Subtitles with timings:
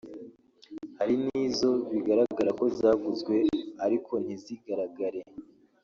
[0.97, 3.35] Hari n’izo bigaragara ko zaguzwe
[3.85, 5.21] ariko ntizigaragare